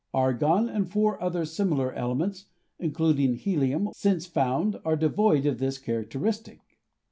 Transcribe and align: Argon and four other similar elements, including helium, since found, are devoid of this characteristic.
Argon 0.15 0.67
and 0.67 0.89
four 0.89 1.21
other 1.21 1.45
similar 1.45 1.93
elements, 1.93 2.45
including 2.79 3.35
helium, 3.35 3.89
since 3.95 4.25
found, 4.25 4.79
are 4.83 4.95
devoid 4.95 5.45
of 5.45 5.59
this 5.59 5.77
characteristic. 5.77 6.79